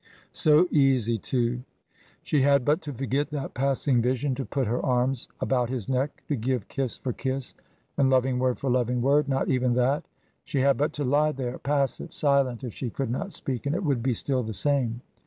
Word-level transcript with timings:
So 0.31 0.67
easy, 0.71 1.19
too. 1.19 1.61
She 2.23 2.41
had 2.41 2.65
but 2.65 2.81
to 2.81 2.91
forget 2.91 3.29
that 3.29 3.53
passing 3.53 4.01
vision, 4.01 4.33
to 4.33 4.45
put 4.45 4.65
her 4.65 4.83
arms 4.83 5.27
about 5.39 5.69
his 5.69 5.87
neck, 5.87 6.23
to 6.27 6.35
give 6.35 6.67
kiss 6.69 6.97
for 6.97 7.13
kiss, 7.13 7.53
and 7.97 8.09
loving 8.09 8.39
word 8.39 8.57
for 8.57 8.71
loving 8.71 9.03
word. 9.03 9.29
Not 9.29 9.47
even 9.49 9.75
that. 9.75 10.03
She 10.43 10.61
had 10.61 10.75
but 10.77 10.91
to 10.93 11.03
lie 11.03 11.33
there, 11.33 11.59
passive, 11.59 12.15
silent 12.15 12.63
if 12.63 12.73
she 12.73 12.89
could 12.89 13.11
not 13.11 13.31
speak, 13.31 13.67
and 13.67 13.75
it 13.75 13.83
would 13.83 14.01
be 14.01 14.15
still 14.15 14.41
the 14.41 14.55
same. 14.55 15.01